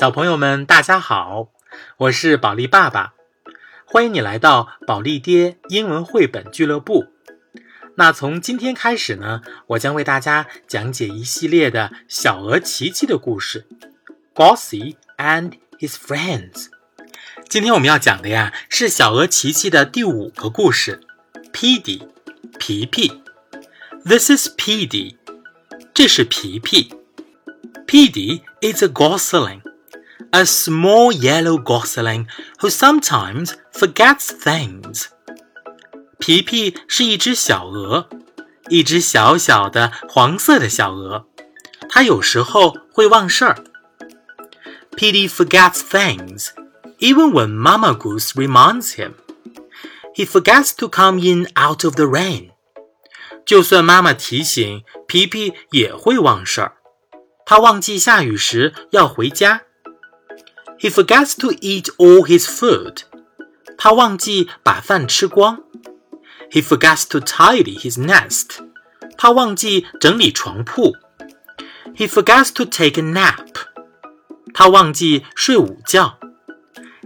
[0.00, 1.50] 小朋友们，大家好，
[1.98, 3.12] 我是宝利爸爸，
[3.84, 7.08] 欢迎你来到宝利爹英文绘本俱乐部。
[7.96, 13.66] 那从今天开始呢，我将为大家讲解一系列的小鹅琪琪的故事
[14.34, 16.68] ，Gossy and his friends。
[17.50, 21.02] 今天我们要讲的呀，是小鹅琪琪的第五个故事
[21.52, 22.08] ，Pd，
[22.58, 23.22] 皮皮。
[24.06, 25.16] This is Pd，
[25.92, 26.94] 这是皮皮。
[27.86, 29.60] Pd is a gosling。
[30.30, 32.26] a small yellow gosling
[32.60, 35.06] who sometimes forgets things.
[36.18, 38.08] 皮皮是一只小鹅，
[38.68, 41.26] 一只小小的黄色的小鹅，
[41.88, 43.64] 它有时候会忘事儿。
[44.96, 46.48] Peedie forgets things,
[46.98, 49.14] even when Mama Goose reminds him.
[50.14, 52.50] He forgets to come in out of the rain.
[53.46, 56.76] 就算妈妈提醒，皮皮也会忘事儿。
[57.46, 59.62] 他忘记下雨时要回家。
[60.80, 63.02] he forgets to eat all his food.
[63.76, 65.62] 他忘记把饭吃光。
[66.50, 68.64] He forgets to tidy his nest.
[69.18, 70.94] 他忘记整理床铺。
[71.94, 73.66] He forgets to take a nap.
[74.54, 76.18] 他忘记睡午觉。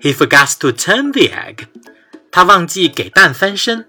[0.00, 1.68] He forgets to turn the egg.
[2.30, 3.88] 他忘记给蛋翻身。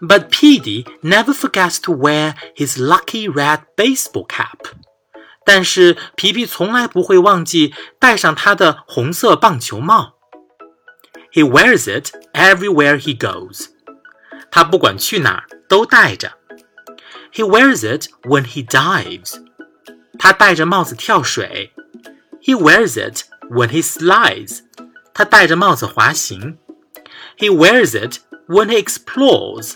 [0.00, 4.79] But Peedie never forgets to wear his lucky red baseball cap.
[5.49, 10.15] 但是皮皮从来不会忘记戴上他的红色棒球帽。
[11.31, 13.67] He wears it everywhere he goes。
[14.49, 16.33] 他不管去哪儿都戴着。
[17.33, 19.43] He wears it when he dives。
[20.17, 21.73] 他戴着帽子跳水。
[22.41, 24.61] He wears it when he slides。
[25.13, 26.57] 他戴着帽子滑行。
[27.37, 29.75] He wears it when he explores。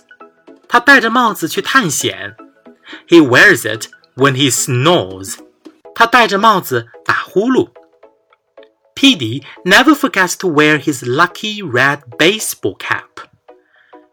[0.67, 2.37] 他戴着帽子去探险。
[3.07, 5.35] He wears it when he snores。
[5.94, 7.70] 他戴着帽子打呼噜。
[8.94, 13.26] Peedie never forgets to wear his lucky red baseball cap。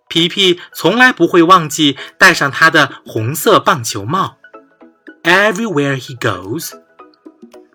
[0.08, 4.38] 皮皮从来不会忘记戴上他的红色棒球帽。
[5.24, 6.72] Everywhere he goes，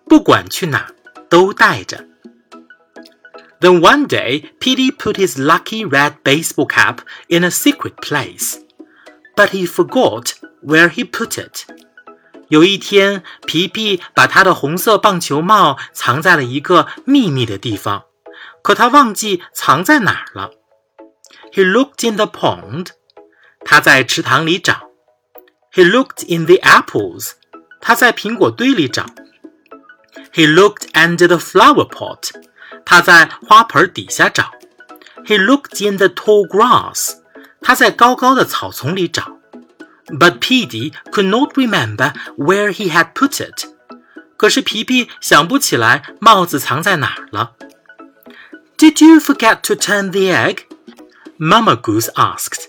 [0.05, 0.91] 不管去哪
[1.29, 2.05] 都戴着。
[3.59, 8.57] Then one day, Peedie put his lucky red baseball cap in a secret place,
[9.35, 11.65] but he forgot where he put it.
[12.49, 18.05] 有一天，皮皮把他的红色棒球帽藏在了一个秘密的地方，
[18.61, 20.51] 可他忘记藏在哪儿了。
[21.51, 22.87] He looked in the pond，
[23.65, 24.89] 他在池塘里找。
[25.73, 27.31] He looked in the apples，
[27.81, 29.05] 他在苹果堆里找。
[30.33, 32.29] He looked under the flower pot，
[32.85, 34.51] 他在花盆底下找。
[35.25, 37.15] He looked in the tall grass，
[37.61, 39.36] 他在高高的草丛里找。
[40.07, 43.65] But Peedie could not remember where he had put it.
[43.65, 43.67] it。
[44.37, 47.53] 可是皮皮想不起来帽子藏在哪儿了。
[48.77, 50.59] Did you forget to turn the egg?
[51.37, 52.67] Mama Goose asked.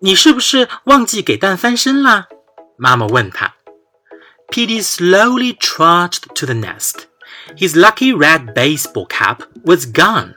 [0.00, 2.28] 你是不是忘记给蛋翻身啦？
[2.76, 3.54] 妈妈问他。
[4.48, 7.06] Peedie slowly trudged to the nest.
[7.56, 10.34] His lucky red baseball cap was gone.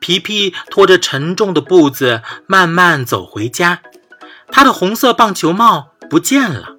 [0.00, 3.80] 皮皮拖着沉重的步子慢慢走回家。
[4.52, 6.76] 他的红色棒球帽不见了。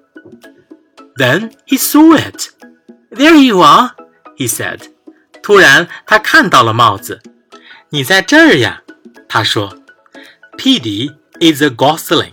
[1.16, 2.50] Then he saw it.
[3.10, 3.90] There you are,
[4.36, 4.90] he said.
[5.42, 7.20] 突然，他看到了帽子。
[7.90, 8.82] 你在这儿呀，
[9.28, 9.76] 他说。
[10.56, 12.32] Peedie is a gosling,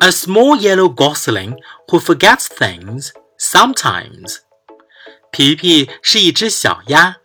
[0.00, 1.54] a small yellow gosling
[1.88, 4.38] who forgets things sometimes.
[5.30, 7.16] 皮皮是一只小鸭，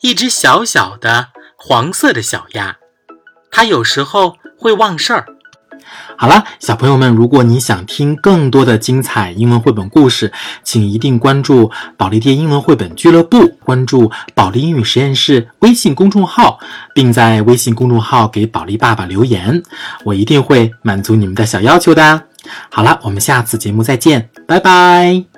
[0.00, 2.78] 一只小小的黄色的小鸭，
[3.50, 5.26] 它有时候会忘事儿。
[6.16, 10.32] 好了，小朋友们，如果你想听更多的精彩英文绘本故事，
[10.62, 16.58] 请一定关注保利爹英文绘本俱乐部，关注保利英语实验室微信公众号，
[16.94, 19.62] 并在微信公众号给保利爸爸留言，
[20.04, 22.22] 我一定会满足你们的小要求的。
[22.70, 25.31] 好了，我们下次节目再见，拜拜。